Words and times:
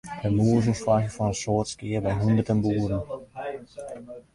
De 0.21 0.29
mûzen 0.37 0.77
soargje 0.81 1.09
foar 1.15 1.31
in 1.31 1.39
soad 1.41 1.67
skea 1.73 1.99
by 2.05 2.11
hûnderten 2.19 2.59
boeren. 2.63 3.03